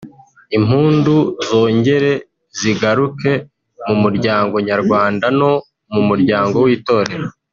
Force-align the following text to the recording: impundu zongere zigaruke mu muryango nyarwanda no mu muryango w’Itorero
impundu 0.57 1.15
zongere 1.47 2.11
zigaruke 2.59 3.31
mu 3.85 3.95
muryango 4.03 4.55
nyarwanda 4.69 5.25
no 5.39 5.51
mu 5.93 6.01
muryango 6.09 6.57
w’Itorero 6.67 7.27